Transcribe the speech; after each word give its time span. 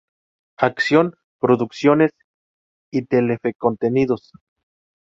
Acción 0.57 1.13
Producciones 1.39 2.09
y 2.89 3.05
Telefe 3.05 3.53
Contenidos. 3.53 4.31